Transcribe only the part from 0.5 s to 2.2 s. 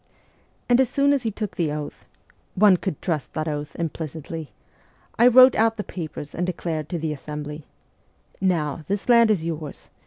And as soon as he took the oath